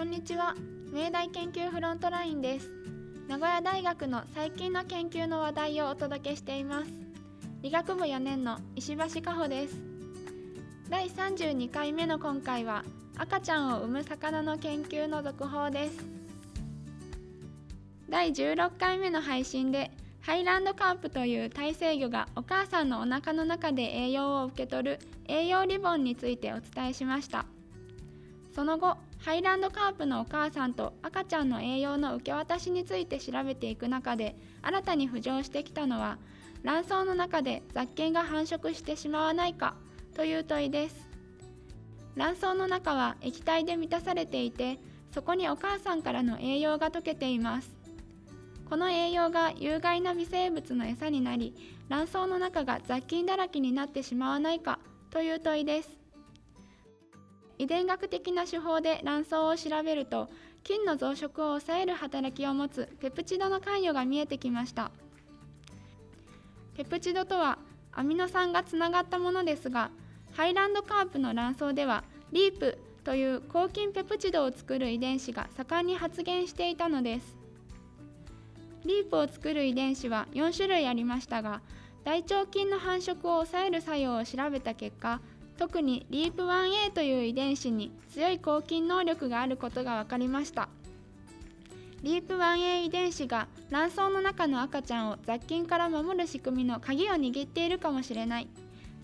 [0.00, 0.54] こんにちは。
[0.94, 2.70] 明大研究フロントラインです。
[3.28, 6.90] 名古屋大学の最近の研究の話題をお届けしています。
[7.60, 9.76] 理学部4年の石橋加穂です。
[10.88, 12.82] 第32回目の今回は
[13.18, 16.02] 赤ちゃんを産む魚の研究の続報です。
[18.08, 19.90] 第16回目の配信で
[20.22, 24.98] ハイランドカープという耐性魚がお母さんのお腹の中で栄養を受け取る
[25.28, 27.44] 栄養リボンについてお伝えしました。
[28.54, 36.16] その後ハイランドカープのお母さんと赤ちゃんの栄養の受け渡しについて調べていく中で新たに浮上してきたのは
[36.62, 39.74] 卵巣の中で雑菌が繁殖してしまわないか
[40.14, 41.08] という問いです。
[42.16, 44.78] 卵巣の中は液体で満たされていて
[45.12, 47.70] そこにお母さんからの栄養が溶けています。
[48.70, 51.54] この栄養が有害な微生物の餌になり
[51.90, 54.78] 卵巣の中が雑菌だらけになってしまわないか
[55.10, 55.99] という問いです。
[57.60, 60.30] 遺伝学的な手法で卵巣を調べると
[60.64, 64.90] 菌の増殖を抑える働きを持つペプチドの関与が見えてきました。
[66.74, 67.58] ペプチドとは
[67.92, 69.90] アミノ酸がつながったものですが
[70.32, 77.36] ハイランドカープの卵巣ではリープという抗菌ペプチドを作る遺伝子が盛んに発現していたのです。
[78.86, 81.60] リープを作る遺伝子は4種類ありましたが
[82.04, 85.20] 大腸菌の繁殖を抑える作用を調べた結果
[85.60, 90.70] 特にリープ 1A という遺伝子に強い抗菌能力があることが分かりました。
[92.02, 98.48] リープ 1A 遺伝子が卵巣の中の赤ちゃんを雑菌から守る仕組みの鍵を握っているかもしれない。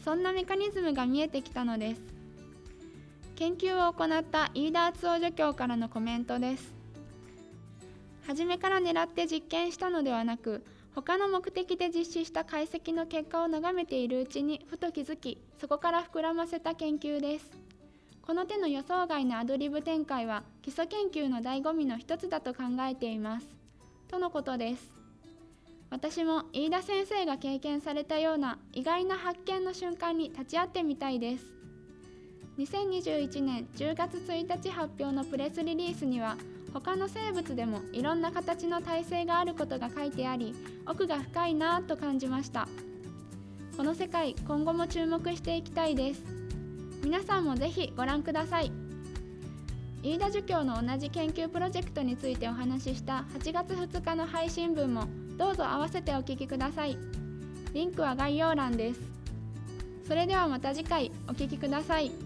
[0.02, 2.00] そんなメカニズムが見えてきたのです。
[3.34, 6.74] 研究を行った飯田敦夫助教からのコメントです。
[8.26, 10.64] 初めから狙って実験したのではなく
[10.96, 17.50] 他の目的で実施した解析の結果を眺めているうちにふと気づきそこから膨らませた研究です。
[18.22, 23.46] この手の予想外のアドリブ展開は基礎研究の醍醐味の一つだと考えています。
[24.08, 24.90] とのことです。
[25.90, 31.55] 私も飯田先生が経験されたような意外な発見の瞬間に立ち会ってみたいです。
[32.58, 36.38] 2021年10月1日発表のプレスリリースには
[36.72, 40.54] 他の生物でもいろんな形の体制があることが書いてあり
[40.86, 42.66] 奥が深いなぁと感じました。
[43.76, 46.22] この世界今後も注目していきたいです。
[47.04, 48.72] 皆さんもぜひご覧ください。
[50.02, 55.04] 飯田助教の同じ研究プロジェクトについてお話しした8月2日の配信分も
[55.36, 56.96] どうぞ合わせてお聞きください。
[57.74, 59.00] リンクは概要欄です。
[60.08, 62.25] それではまた次回お聴きください。